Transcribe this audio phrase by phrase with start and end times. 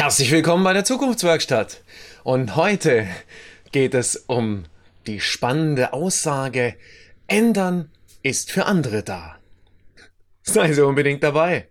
[0.00, 1.82] Herzlich willkommen bei der Zukunftswerkstatt.
[2.24, 3.06] Und heute
[3.70, 4.64] geht es um
[5.06, 6.74] die spannende Aussage,
[7.26, 7.90] ändern
[8.22, 9.36] ist für andere da.
[10.42, 11.68] Sei so unbedingt dabei.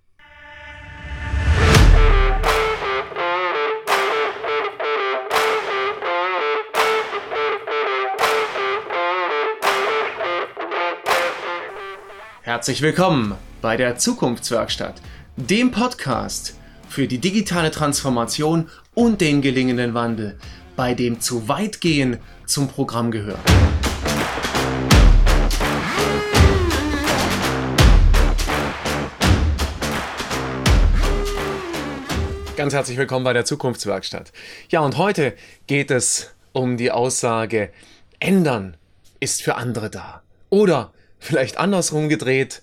[12.43, 13.33] Herzlich willkommen
[13.63, 15.01] bei der Zukunftswerkstatt,
[15.35, 16.58] dem Podcast
[16.89, 20.37] für die digitale Transformation und den gelingenden Wandel,
[20.75, 23.39] bei dem zu weit gehen zum Programm gehört.
[32.57, 34.33] Ganz herzlich willkommen bei der Zukunftswerkstatt.
[34.69, 35.35] Ja, und heute
[35.67, 37.71] geht es um die Aussage,
[38.19, 38.75] ändern
[39.21, 40.23] ist für andere da.
[40.49, 42.61] Oder vielleicht andersrum gedreht,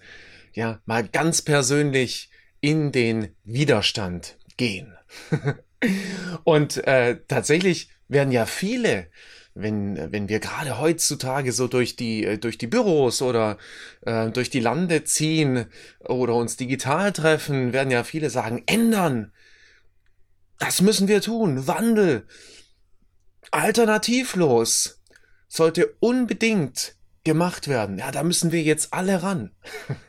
[0.52, 2.28] ja, mal ganz persönlich
[2.60, 4.96] in den Widerstand gehen.
[6.44, 9.08] Und äh, tatsächlich werden ja viele,
[9.54, 13.58] wenn, wenn wir gerade heutzutage so durch die, äh, durch die Büros oder
[14.02, 15.66] äh, durch die Lande ziehen
[16.00, 19.32] oder uns digital treffen, werden ja viele sagen, ändern.
[20.58, 21.66] Das müssen wir tun.
[21.66, 22.26] Wandel.
[23.50, 25.02] Alternativlos.
[25.48, 27.98] Sollte unbedingt gemacht werden.
[27.98, 29.50] Ja, da müssen wir jetzt alle ran.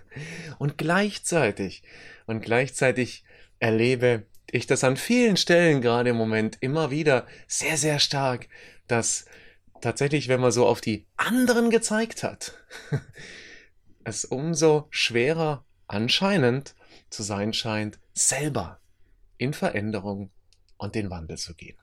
[0.60, 1.84] Und gleichzeitig,
[2.26, 3.23] und gleichzeitig
[3.60, 8.48] erlebe ich das an vielen Stellen gerade im Moment immer wieder sehr, sehr stark,
[8.88, 9.26] dass
[9.82, 12.54] tatsächlich, wenn man so auf die anderen gezeigt hat,
[14.04, 16.76] es umso schwerer anscheinend
[17.10, 18.80] zu sein scheint, selber
[19.38, 20.32] in Veränderung
[20.78, 21.78] und den Wandel zu gehen.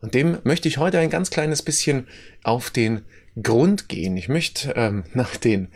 [0.00, 2.06] Und dem möchte ich heute ein ganz kleines bisschen
[2.42, 3.04] auf den
[3.40, 4.16] Grund gehen.
[4.16, 5.68] Ich möchte ähm, nach den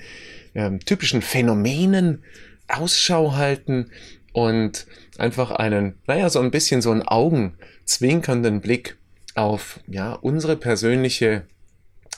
[0.55, 2.23] ähm, typischen Phänomenen
[2.69, 3.91] Ausschau halten
[4.33, 8.97] und einfach einen, naja, so ein bisschen so einen augenzwinkernden Blick
[9.35, 11.47] auf, ja, unsere persönliche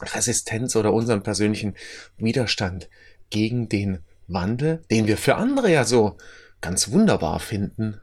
[0.03, 1.75] Resistenz oder unseren persönlichen
[2.17, 2.89] Widerstand
[3.31, 6.17] gegen den Wandel, den wir für andere ja so
[6.61, 8.01] ganz wunderbar finden,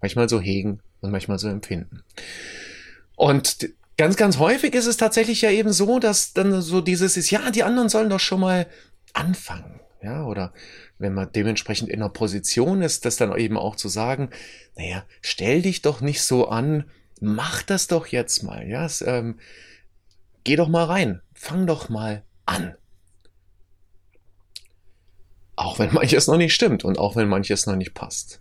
[0.00, 2.02] manchmal so hegen und manchmal so empfinden.
[3.16, 7.30] Und ganz, ganz häufig ist es tatsächlich ja eben so, dass dann so dieses ist,
[7.30, 8.66] ja, die anderen sollen doch schon mal
[9.12, 9.80] anfangen.
[10.02, 10.52] Ja, oder
[10.98, 14.30] wenn man dementsprechend in einer Position ist, das dann eben auch zu sagen,
[14.76, 16.90] naja, stell dich doch nicht so an,
[17.20, 19.38] mach das doch jetzt mal, ja, es, ähm,
[20.42, 22.74] geh doch mal rein, fang doch mal an.
[25.54, 28.40] Auch wenn manches noch nicht stimmt und auch wenn manches noch nicht passt.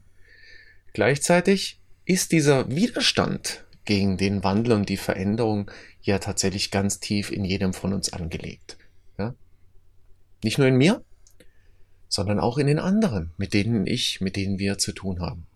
[0.93, 5.69] Gleichzeitig ist dieser Widerstand gegen den Wandel und die Veränderung
[6.01, 8.77] ja tatsächlich ganz tief in jedem von uns angelegt.
[9.17, 9.35] Ja?
[10.43, 11.03] Nicht nur in mir,
[12.07, 15.47] sondern auch in den anderen, mit denen ich, mit denen wir zu tun haben.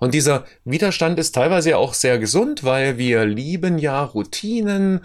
[0.00, 5.00] Und dieser Widerstand ist teilweise auch sehr gesund, weil wir lieben ja Routinen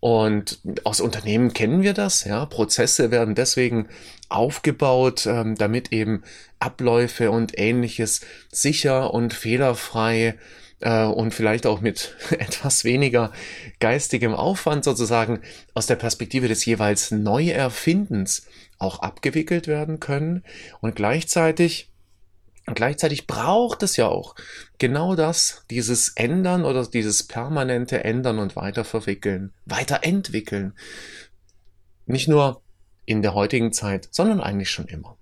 [0.00, 2.24] und aus Unternehmen kennen wir das.
[2.24, 3.88] Ja, Prozesse werden deswegen
[4.28, 6.22] aufgebaut, ähm, damit eben
[6.58, 8.20] Abläufe und ähnliches
[8.50, 10.36] sicher und fehlerfrei
[10.80, 13.32] äh, und vielleicht auch mit etwas weniger
[13.80, 15.40] geistigem Aufwand sozusagen
[15.74, 18.46] aus der Perspektive des jeweils Neuerfindens
[18.78, 20.44] auch abgewickelt werden können
[20.80, 21.90] und gleichzeitig
[22.74, 24.34] gleichzeitig braucht es ja auch
[24.78, 30.72] genau das, dieses Ändern oder dieses permanente Ändern und weiterverwickeln, weiterentwickeln.
[32.06, 32.62] Nicht nur
[33.04, 35.16] in der heutigen Zeit, sondern eigentlich schon immer.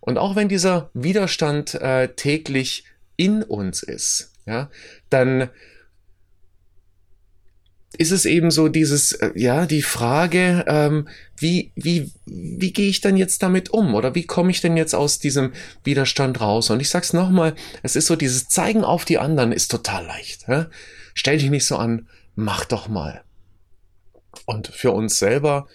[0.00, 2.84] Und auch wenn dieser Widerstand äh, täglich
[3.16, 4.70] in uns ist, ja,
[5.08, 5.50] dann
[7.98, 13.00] ist es eben so dieses, äh, ja, die Frage, ähm, wie, wie, wie gehe ich
[13.00, 13.94] denn jetzt damit um?
[13.94, 15.52] Oder wie komme ich denn jetzt aus diesem
[15.82, 16.70] Widerstand raus?
[16.70, 20.46] Und ich sag's nochmal, es ist so, dieses Zeigen auf die anderen ist total leicht.
[20.48, 20.70] Ja?
[21.14, 23.22] Stell dich nicht so an, mach doch mal.
[24.46, 25.66] Und für uns selber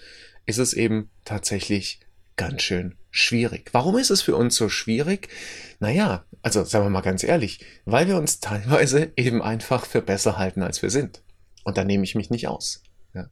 [0.45, 1.99] ist es eben tatsächlich
[2.37, 3.69] ganz schön schwierig.
[3.73, 5.29] Warum ist es für uns so schwierig?
[5.79, 10.38] Naja, also sagen wir mal ganz ehrlich, weil wir uns teilweise eben einfach für besser
[10.38, 11.21] halten, als wir sind.
[11.65, 12.81] Und da nehme ich mich nicht aus.
[13.13, 13.29] Ja.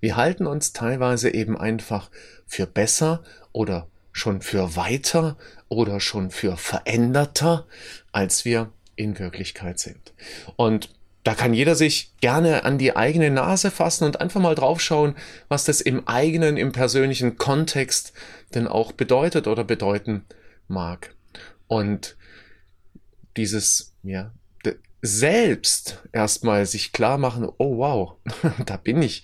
[0.00, 2.10] Wir halten uns teilweise eben einfach
[2.46, 3.22] für besser
[3.52, 5.36] oder schon für weiter
[5.68, 7.66] oder schon für veränderter,
[8.10, 10.14] als wir in Wirklichkeit sind.
[10.56, 10.88] Und
[11.24, 15.16] da kann jeder sich gerne an die eigene Nase fassen und einfach mal draufschauen,
[15.48, 18.12] was das im eigenen, im persönlichen Kontext
[18.54, 20.24] denn auch bedeutet oder bedeuten
[20.68, 21.14] mag.
[21.66, 22.16] Und
[23.36, 24.32] dieses, ja,
[25.06, 28.16] selbst erstmal sich klar machen, oh wow,
[28.64, 29.22] da bin ich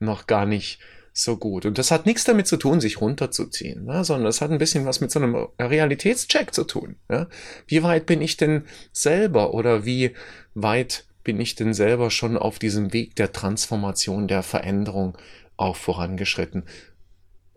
[0.00, 0.80] noch gar nicht
[1.12, 1.66] so gut.
[1.66, 4.02] Und das hat nichts damit zu tun, sich runterzuziehen, ne?
[4.04, 6.96] sondern das hat ein bisschen was mit so einem Realitätscheck zu tun.
[7.08, 7.28] Ja?
[7.68, 10.16] Wie weit bin ich denn selber oder wie
[10.54, 15.16] weit bin ich denn selber schon auf diesem Weg der Transformation, der Veränderung
[15.56, 16.64] auch vorangeschritten?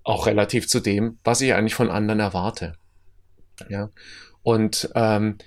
[0.04, 2.74] Auch relativ zu dem, was ich eigentlich von anderen erwarte.
[3.68, 3.90] Ja.
[4.44, 5.40] Und ähm,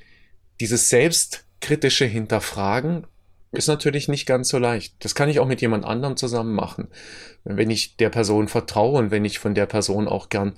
[0.58, 0.88] dieses
[1.56, 3.06] selbstkritische Hinterfragen
[3.52, 4.94] ist natürlich nicht ganz so leicht.
[5.00, 6.88] Das kann ich auch mit jemand anderem zusammen machen.
[7.44, 10.54] Wenn ich der Person vertraue und wenn ich von der Person auch gern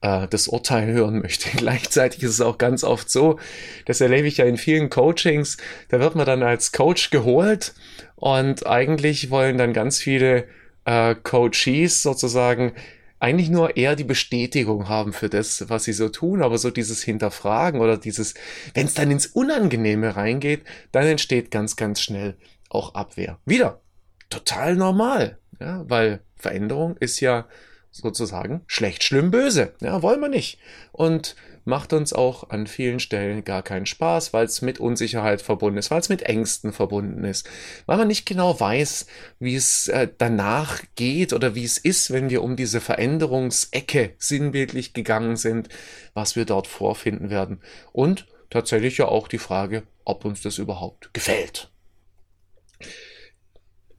[0.00, 1.50] äh, das Urteil hören möchte.
[1.56, 3.38] Gleichzeitig ist es auch ganz oft so,
[3.86, 5.58] das erlebe ich ja in vielen Coachings,
[5.88, 7.74] da wird man dann als Coach geholt
[8.16, 10.46] und eigentlich wollen dann ganz viele
[10.84, 12.72] äh, Coaches sozusagen
[13.20, 17.02] eigentlich nur eher die Bestätigung haben für das, was sie so tun, aber so dieses
[17.02, 18.34] Hinterfragen oder dieses,
[18.74, 22.36] wenn es dann ins Unangenehme reingeht, dann entsteht ganz, ganz schnell
[22.70, 23.38] auch Abwehr.
[23.44, 23.82] Wieder
[24.30, 27.46] total normal, ja, weil Veränderung ist ja
[27.90, 29.74] sozusagen schlecht, schlimm, böse.
[29.80, 30.58] Ja, wollen wir nicht.
[30.92, 35.78] Und macht uns auch an vielen Stellen gar keinen Spaß, weil es mit Unsicherheit verbunden
[35.78, 37.48] ist, weil es mit Ängsten verbunden ist,
[37.86, 39.06] weil man nicht genau weiß,
[39.38, 44.94] wie es äh, danach geht oder wie es ist, wenn wir um diese Veränderungsecke sinnbildlich
[44.94, 45.68] gegangen sind,
[46.14, 47.60] was wir dort vorfinden werden.
[47.92, 51.70] Und tatsächlich ja auch die Frage, ob uns das überhaupt gefällt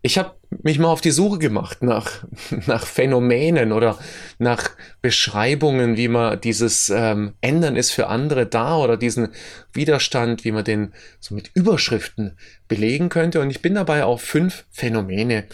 [0.01, 2.23] ich habe mich mal auf die Suche gemacht nach,
[2.65, 3.97] nach Phänomenen oder
[4.39, 4.71] nach
[5.01, 9.29] Beschreibungen, wie man dieses ähm, Ändern ist für andere da oder diesen
[9.73, 12.37] Widerstand, wie man den so mit Überschriften
[12.67, 13.41] belegen könnte.
[13.41, 15.45] Und ich bin dabei auf fünf Phänomene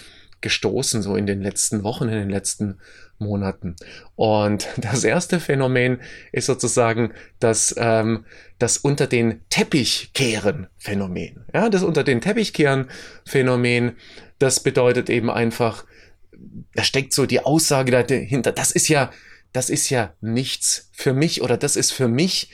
[0.42, 2.80] gestoßen, so in den letzten Wochen, in den letzten
[3.20, 3.76] Monaten.
[4.16, 6.00] Und das erste Phänomen
[6.32, 8.26] ist sozusagen das, ähm,
[8.60, 11.46] das unter den Teppich kehren Phänomen.
[11.54, 12.90] Ja, das unter den Teppich kehren
[13.26, 13.96] Phänomen,
[14.40, 15.86] das bedeutet eben einfach,
[16.76, 19.12] da steckt so die Aussage dahinter, das ist ja,
[19.54, 22.52] das ist ja nichts für mich oder das ist für mich,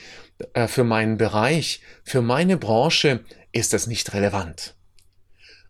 [0.54, 3.20] äh, für meinen Bereich, für meine Branche
[3.52, 4.74] ist das nicht relevant.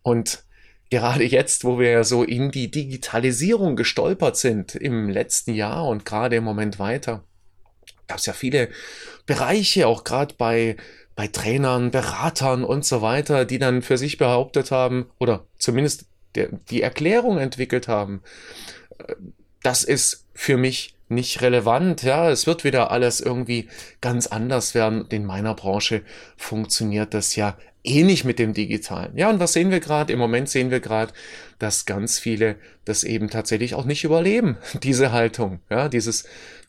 [0.01, 0.44] Und
[0.89, 6.35] gerade jetzt, wo wir so in die Digitalisierung gestolpert sind im letzten Jahr und gerade
[6.35, 7.23] im Moment weiter,
[8.07, 8.69] gab es ja viele
[9.25, 10.77] Bereiche, auch gerade bei,
[11.15, 16.05] bei Trainern, Beratern und so weiter, die dann für sich behauptet haben oder zumindest
[16.35, 18.21] der, die Erklärung entwickelt haben,
[19.63, 22.03] das ist für mich nicht relevant.
[22.03, 23.69] Ja, es wird wieder alles irgendwie
[24.01, 25.05] ganz anders werden.
[25.09, 26.03] In meiner Branche
[26.37, 29.17] funktioniert das ja eh nicht mit dem Digitalen.
[29.17, 30.13] Ja, und was sehen wir gerade?
[30.13, 31.13] Im Moment sehen wir gerade,
[31.59, 36.25] dass ganz viele das eben tatsächlich auch nicht überleben, diese Haltung, ja, dieses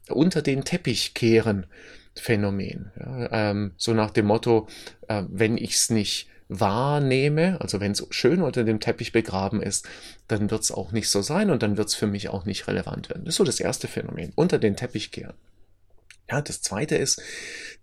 [0.08, 1.66] unter den Teppich kehren
[2.14, 2.92] Phänomen.
[2.98, 4.68] Ja, ähm, so nach dem Motto,
[5.08, 9.86] äh, wenn ich es nicht wahrnehme, also wenn es schön unter dem Teppich begraben ist,
[10.28, 12.68] dann wird es auch nicht so sein und dann wird es für mich auch nicht
[12.68, 13.24] relevant werden.
[13.24, 15.34] Das ist so das erste Phänomen, unter den Teppich kehren.
[16.30, 17.22] Ja, das zweite ist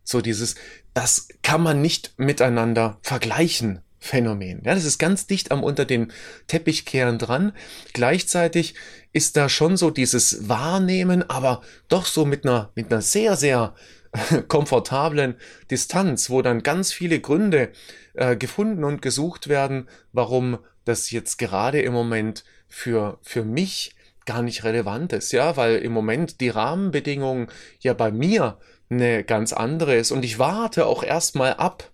[0.03, 0.55] so dieses,
[0.93, 3.81] das kann man nicht miteinander vergleichen.
[3.99, 4.61] Phänomen.
[4.65, 6.11] Ja, das ist ganz dicht am unter den
[6.47, 7.53] Teppichkehren dran.
[7.93, 8.75] Gleichzeitig
[9.13, 13.75] ist da schon so dieses Wahrnehmen, aber doch so mit einer, mit einer sehr, sehr
[14.49, 15.35] komfortablen
[15.71, 17.71] Distanz, wo dann ganz viele Gründe
[18.13, 23.95] äh, gefunden und gesucht werden, warum das jetzt gerade im Moment für, für mich
[24.25, 27.47] gar nicht relevant ist, ja, weil im Moment die Rahmenbedingungen
[27.79, 28.57] ja bei mir
[28.89, 30.11] eine ganz andere ist.
[30.11, 31.91] Und ich warte auch erstmal ab,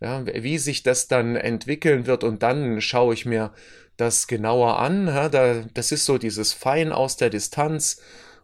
[0.00, 2.24] ja, wie sich das dann entwickeln wird.
[2.24, 3.52] Und dann schaue ich mir
[3.96, 5.06] das genauer an.
[5.06, 8.00] Ja, da, das ist so dieses Fein aus der Distanz.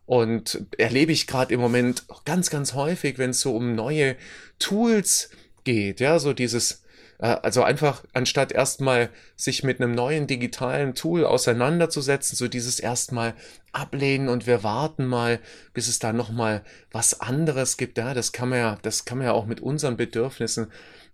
[0.07, 4.17] Und erlebe ich gerade im Moment ganz, ganz häufig, wenn es so um neue
[4.59, 5.31] Tools
[5.65, 6.83] geht, ja, so dieses
[7.19, 13.35] also einfach, anstatt erstmal sich mit einem neuen digitalen Tool auseinanderzusetzen, so dieses erstmal
[13.73, 15.41] ablehnen und wir warten mal,
[15.75, 17.99] bis es da nochmal was anderes gibt.
[17.99, 20.71] Ja, das kann man ja, das kann man ja auch mit unseren Bedürfnissen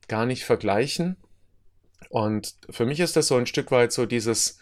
[0.07, 1.17] gar nicht vergleichen.
[2.11, 4.59] Und für mich ist das so ein Stück weit so dieses,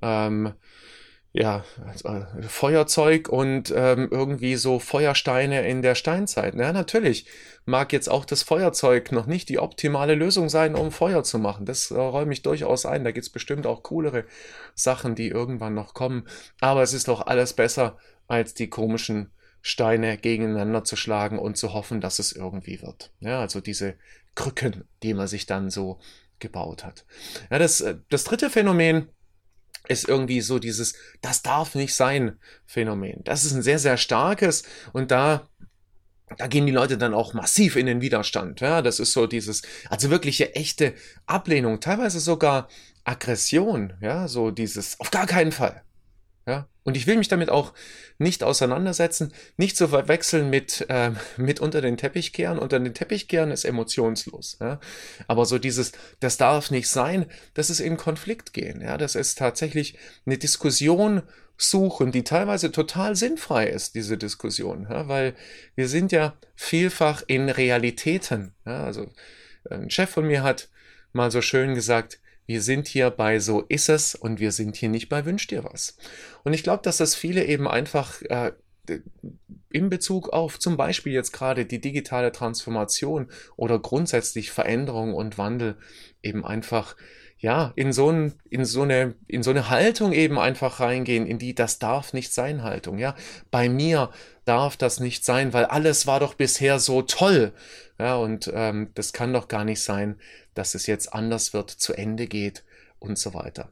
[0.00, 0.54] ähm,
[1.38, 6.54] ja, also Feuerzeug und ähm, irgendwie so Feuersteine in der Steinzeit.
[6.54, 7.26] Ja, natürlich
[7.66, 11.66] mag jetzt auch das Feuerzeug noch nicht die optimale Lösung sein, um Feuer zu machen.
[11.66, 13.04] Das äh, räume ich durchaus ein.
[13.04, 14.24] Da gibt's bestimmt auch coolere
[14.74, 16.26] Sachen, die irgendwann noch kommen.
[16.60, 21.74] Aber es ist doch alles besser, als die komischen Steine gegeneinander zu schlagen und zu
[21.74, 23.12] hoffen, dass es irgendwie wird.
[23.20, 23.96] Ja, also diese
[24.34, 25.98] Krücken, die man sich dann so
[26.38, 27.04] gebaut hat.
[27.50, 29.08] Ja, das, äh, das dritte Phänomen,
[29.88, 33.22] ist irgendwie so dieses, das darf nicht sein Phänomen.
[33.24, 35.48] Das ist ein sehr, sehr starkes und da
[36.38, 38.60] da gehen die Leute dann auch massiv in den Widerstand.
[38.60, 40.94] Ja, das ist so dieses, also wirkliche echte
[41.26, 42.68] Ablehnung, teilweise sogar
[43.04, 43.92] Aggression.
[44.00, 45.82] Ja, so dieses, auf gar keinen Fall.
[46.86, 47.74] Und ich will mich damit auch
[48.18, 52.60] nicht auseinandersetzen, nicht zu verwechseln mit, äh, mit unter den Teppich kehren.
[52.60, 54.58] Unter den Teppich kehren ist emotionslos.
[54.60, 54.78] Ja?
[55.26, 55.90] Aber so dieses,
[56.20, 58.80] das darf nicht sein, das ist in Konflikt gehen.
[58.82, 58.98] Ja?
[58.98, 61.22] Das ist tatsächlich eine Diskussion
[61.56, 64.86] suchen, die teilweise total sinnfrei ist, diese Diskussion.
[64.88, 65.08] Ja?
[65.08, 65.34] Weil
[65.74, 68.54] wir sind ja vielfach in Realitäten.
[68.64, 68.84] Ja?
[68.84, 69.10] Also
[69.68, 70.68] ein Chef von mir hat
[71.12, 74.88] mal so schön gesagt, wir sind hier bei so ist es und wir sind hier
[74.88, 75.96] nicht bei wünsch dir was.
[76.44, 78.52] Und ich glaube, dass das viele eben einfach äh,
[79.70, 85.76] in Bezug auf zum Beispiel jetzt gerade die digitale Transformation oder grundsätzlich Veränderung und Wandel
[86.22, 86.96] eben einfach
[87.38, 91.38] ja, in so, ein, in, so eine, in so eine Haltung eben einfach reingehen, in
[91.38, 92.98] die das darf nicht sein Haltung.
[92.98, 93.14] Ja,
[93.50, 94.10] bei mir
[94.46, 97.52] darf das nicht sein, weil alles war doch bisher so toll.
[97.98, 100.18] Ja, und ähm, das kann doch gar nicht sein,
[100.54, 102.64] dass es jetzt anders wird, zu Ende geht
[102.98, 103.70] und so weiter.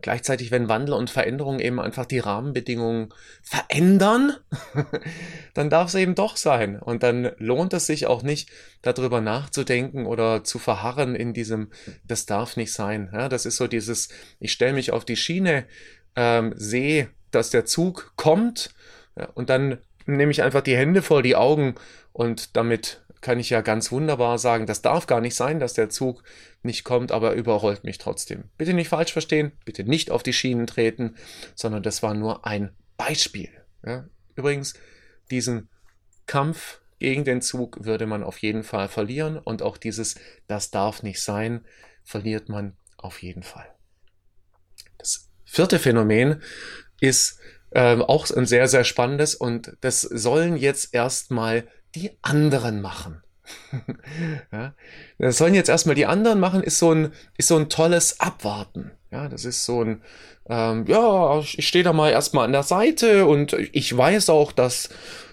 [0.00, 3.08] Gleichzeitig, wenn Wandel und Veränderung eben einfach die Rahmenbedingungen
[3.42, 4.32] verändern,
[5.54, 6.78] dann darf es eben doch sein.
[6.78, 8.50] Und dann lohnt es sich auch nicht,
[8.82, 11.70] darüber nachzudenken oder zu verharren in diesem,
[12.04, 13.10] das darf nicht sein.
[13.12, 15.66] Ja, das ist so dieses, ich stelle mich auf die Schiene,
[16.14, 18.70] ähm, sehe, dass der Zug kommt
[19.16, 21.74] ja, und dann nehme ich einfach die Hände vor die Augen
[22.12, 25.90] und damit kann ich ja ganz wunderbar sagen, das darf gar nicht sein, dass der
[25.90, 26.22] Zug
[26.62, 28.44] nicht kommt, aber überrollt mich trotzdem.
[28.56, 31.16] Bitte nicht falsch verstehen, bitte nicht auf die Schienen treten,
[31.54, 33.50] sondern das war nur ein Beispiel.
[33.84, 34.08] Ja?
[34.34, 34.74] Übrigens,
[35.30, 35.68] diesen
[36.26, 41.02] Kampf gegen den Zug würde man auf jeden Fall verlieren und auch dieses Das darf
[41.02, 41.64] nicht sein,
[42.04, 43.66] verliert man auf jeden Fall.
[44.98, 46.42] Das vierte Phänomen
[47.00, 47.38] ist
[47.72, 53.22] ähm, auch ein sehr, sehr spannendes und das sollen jetzt erstmal die anderen machen.
[54.52, 54.74] ja,
[55.18, 58.90] das sollen jetzt erstmal die anderen machen, ist so ein, ist so ein tolles Abwarten.
[59.10, 60.02] Ja, das ist so ein,
[60.48, 64.90] ähm, ja, ich stehe da mal erstmal an der Seite und ich weiß auch, dass,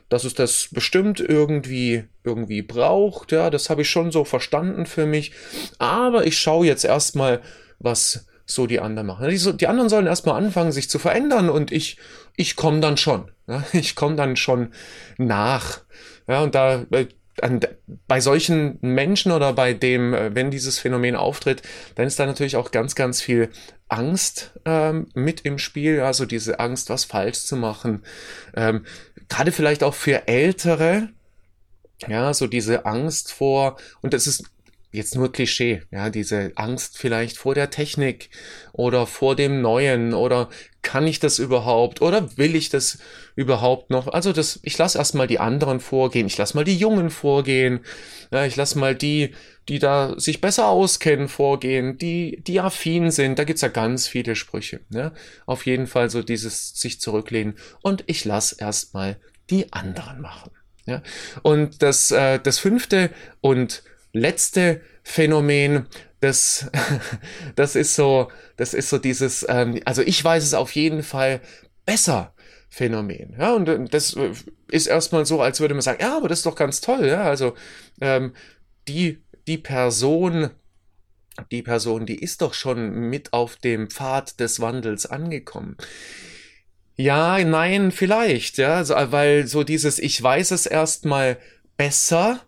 [0.09, 3.31] dass es das bestimmt irgendwie, irgendwie braucht.
[3.31, 5.33] Ja, das habe ich schon so verstanden für mich.
[5.77, 7.41] Aber ich schaue jetzt erstmal,
[7.79, 9.27] was so die anderen machen.
[9.27, 11.97] Die, die anderen sollen erstmal anfangen, sich zu verändern und ich,
[12.35, 13.31] ich komme dann schon.
[13.47, 14.71] Ja, ich komme dann schon
[15.17, 15.81] nach.
[16.27, 17.07] Ja, und da äh,
[18.07, 21.61] bei solchen Menschen oder bei dem, äh, wenn dieses Phänomen auftritt,
[21.95, 23.49] dann ist da natürlich auch ganz, ganz viel
[23.89, 26.01] Angst ähm, mit im Spiel.
[26.01, 28.03] Also diese Angst, was falsch zu machen.
[28.55, 28.85] Ähm,
[29.27, 31.09] Gerade vielleicht auch für Ältere.
[32.07, 34.43] Ja, so diese Angst vor, und das ist
[34.95, 38.29] jetzt nur Klischee, ja, diese Angst vielleicht vor der Technik
[38.73, 40.49] oder vor dem Neuen oder
[40.81, 42.99] kann ich das überhaupt oder will ich das
[43.35, 44.07] überhaupt noch?
[44.07, 47.79] Also das, ich lasse erstmal die anderen vorgehen, ich lasse mal die Jungen vorgehen,
[48.31, 49.33] ja, ich lasse mal die,
[49.67, 54.35] die da sich besser auskennen, vorgehen, die, die affin sind, da gibt's ja ganz viele
[54.35, 55.11] Sprüche, ja.
[55.45, 59.17] Auf jeden Fall so dieses sich zurücklehnen und ich lasse erstmal
[59.49, 60.51] die anderen machen.
[60.85, 61.01] Ja.
[61.41, 63.09] Und das, äh, das fünfte
[63.41, 63.83] und
[64.15, 65.85] letzte Phänomen,
[66.19, 66.69] das,
[67.55, 71.41] das ist so, das ist so dieses, ähm, also ich weiß es auf jeden Fall
[71.85, 72.31] besser.
[72.67, 73.37] Phänomen.
[73.39, 74.17] Ja, und das
[74.69, 77.23] ist erstmal so, als würde man sagen, ja, aber das ist doch ganz toll, ja.
[77.23, 77.53] Also
[78.01, 78.33] ähm,
[78.89, 80.49] die, die Person,
[81.51, 85.77] die Person, die ist doch schon mit auf dem Pfad des Wandels angekommen.
[86.97, 91.37] Ja, nein, vielleicht, ja, also, weil so dieses, ich weiß es erstmal
[91.77, 92.41] besser,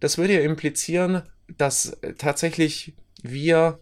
[0.00, 1.22] das würde ja implizieren,
[1.56, 3.80] dass tatsächlich wir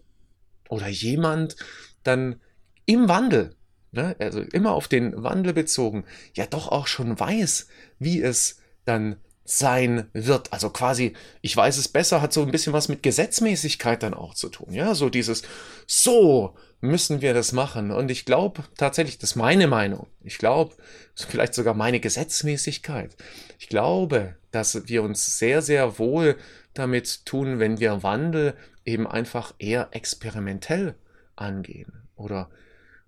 [0.69, 1.55] oder jemand
[2.03, 2.41] dann
[2.85, 3.55] im Wandel,
[3.91, 7.67] ne, also immer auf den Wandel bezogen, ja doch auch schon weiß,
[7.99, 10.53] wie es dann sein wird.
[10.53, 14.33] Also quasi, ich weiß es besser, hat so ein bisschen was mit Gesetzmäßigkeit dann auch
[14.33, 14.73] zu tun.
[14.73, 15.43] Ja, so dieses,
[15.85, 17.91] so müssen wir das machen.
[17.91, 20.07] Und ich glaube tatsächlich, das ist meine Meinung.
[20.23, 20.75] Ich glaube,
[21.15, 23.15] vielleicht sogar meine Gesetzmäßigkeit.
[23.59, 26.37] Ich glaube, dass wir uns sehr, sehr wohl
[26.73, 30.95] damit tun, wenn wir Wandel eben einfach eher experimentell
[31.35, 32.49] angehen oder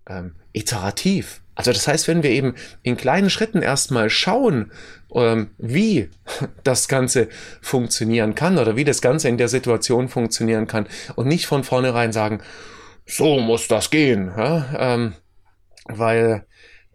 [0.08, 1.42] ähm, iterativ.
[1.54, 4.72] Also das heißt, wenn wir eben in kleinen Schritten erstmal schauen,
[5.14, 6.10] ähm, wie
[6.64, 7.28] das Ganze
[7.62, 10.86] funktionieren kann oder wie das Ganze in der Situation funktionieren kann
[11.16, 12.42] und nicht von vornherein sagen,
[13.06, 14.66] so muss das gehen, ja?
[14.78, 15.14] ähm,
[15.86, 16.46] weil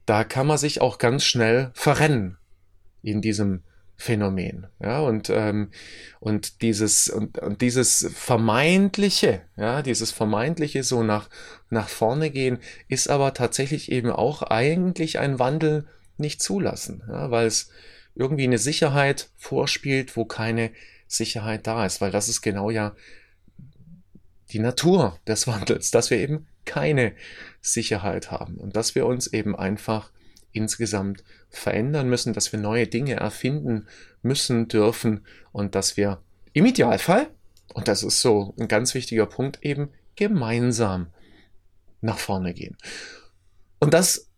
[0.05, 2.37] da kann man sich auch ganz schnell verrennen
[3.01, 3.63] in diesem
[4.01, 4.65] Phänomen.
[4.79, 5.69] Ja, und, ähm,
[6.19, 11.29] und dieses, und, und dieses vermeintliche, ja, dieses vermeintliche so nach,
[11.69, 17.45] nach vorne gehen, ist aber tatsächlich eben auch eigentlich ein Wandel nicht zulassen, ja, weil
[17.45, 17.69] es
[18.15, 20.71] irgendwie eine Sicherheit vorspielt, wo keine
[21.07, 22.95] Sicherheit da ist, weil das ist genau ja
[24.49, 27.13] die Natur des Wandels, dass wir eben keine
[27.61, 30.09] Sicherheit haben und dass wir uns eben einfach
[30.53, 33.87] insgesamt verändern müssen, dass wir neue Dinge erfinden
[34.21, 36.21] müssen, dürfen und dass wir
[36.53, 37.29] im Idealfall,
[37.73, 41.07] und das ist so ein ganz wichtiger Punkt, eben gemeinsam
[42.01, 42.77] nach vorne gehen.
[43.79, 44.29] Und das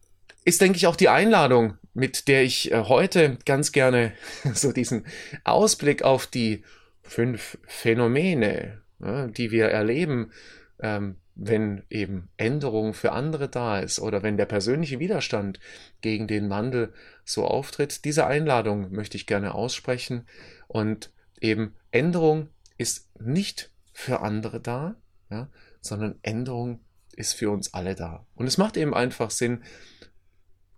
[0.46, 4.14] ist, denke ich, auch die Einladung, mit der ich äh, heute ganz gerne
[4.54, 5.06] so diesen
[5.44, 6.64] Ausblick auf die
[7.02, 10.32] fünf Phänomene, die wir erleben,
[10.80, 15.60] ähm, wenn eben Änderung für andere da ist oder wenn der persönliche Widerstand
[16.02, 16.94] gegen den Wandel
[17.26, 18.06] so auftritt.
[18.06, 20.28] Diese Einladung möchte ich gerne aussprechen
[20.68, 24.96] und eben Änderung ist nicht für andere da,
[25.30, 25.50] ja,
[25.82, 26.80] sondern Änderung
[27.16, 28.26] ist für uns alle da.
[28.36, 29.64] Und es macht eben einfach Sinn,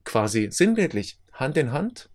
[0.04, 2.10] quasi sinnbildlich Hand in Hand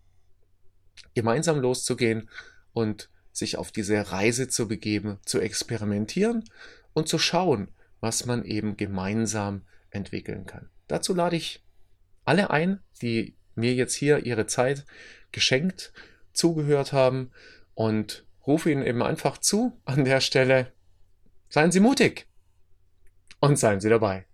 [1.14, 2.28] gemeinsam loszugehen
[2.72, 6.44] und sich auf diese Reise zu begeben, zu experimentieren
[6.92, 7.68] und zu schauen,
[8.00, 10.68] was man eben gemeinsam entwickeln kann.
[10.88, 11.62] Dazu lade ich
[12.24, 14.84] alle ein, die mir jetzt hier ihre Zeit
[15.32, 15.92] geschenkt,
[16.32, 17.30] zugehört haben
[17.74, 20.72] und rufe ihnen eben einfach zu an der Stelle,
[21.48, 22.26] seien Sie mutig
[23.40, 24.26] und seien Sie dabei.